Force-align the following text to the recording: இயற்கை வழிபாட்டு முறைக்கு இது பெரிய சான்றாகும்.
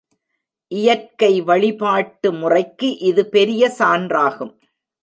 இயற்கை 0.71 1.41
வழிபாட்டு 1.41 2.31
முறைக்கு 2.33 2.89
இது 3.01 3.25
பெரிய 3.29 3.71
சான்றாகும். 3.79 4.53